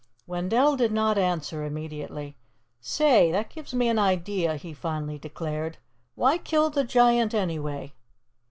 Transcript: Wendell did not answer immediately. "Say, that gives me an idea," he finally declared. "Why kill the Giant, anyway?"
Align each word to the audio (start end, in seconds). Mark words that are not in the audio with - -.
Wendell 0.25 0.77
did 0.77 0.91
not 0.91 1.19
answer 1.19 1.63
immediately. 1.63 2.35
"Say, 2.79 3.31
that 3.31 3.51
gives 3.51 3.71
me 3.71 3.87
an 3.87 3.99
idea," 3.99 4.55
he 4.55 4.73
finally 4.73 5.19
declared. 5.19 5.77
"Why 6.15 6.39
kill 6.39 6.71
the 6.71 6.83
Giant, 6.83 7.35
anyway?" 7.35 7.93